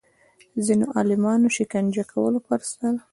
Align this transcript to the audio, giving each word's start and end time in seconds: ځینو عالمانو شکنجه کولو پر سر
ځینو 0.65 0.85
عالمانو 0.97 1.47
شکنجه 1.57 2.03
کولو 2.11 2.39
پر 2.47 2.59
سر 2.71 2.93